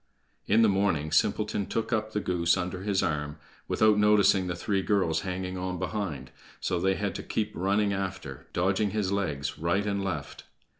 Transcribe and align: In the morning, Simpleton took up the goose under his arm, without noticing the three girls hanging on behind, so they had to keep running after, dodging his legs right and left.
In 0.47 0.63
the 0.63 0.67
morning, 0.67 1.11
Simpleton 1.11 1.67
took 1.67 1.93
up 1.93 2.11
the 2.11 2.19
goose 2.19 2.57
under 2.57 2.81
his 2.81 3.03
arm, 3.03 3.37
without 3.67 3.99
noticing 3.99 4.47
the 4.47 4.55
three 4.55 4.81
girls 4.81 5.19
hanging 5.21 5.59
on 5.59 5.77
behind, 5.77 6.31
so 6.59 6.79
they 6.79 6.95
had 6.95 7.13
to 7.13 7.21
keep 7.21 7.51
running 7.53 7.93
after, 7.93 8.47
dodging 8.51 8.89
his 8.89 9.11
legs 9.11 9.59
right 9.59 9.85
and 9.85 10.03
left. 10.03 10.45